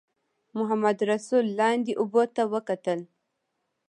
محمدرسول 0.57 1.45
لاندې 1.59 1.91
اوبو 2.01 2.23
ته 2.35 2.43
وکتل. 2.53 2.99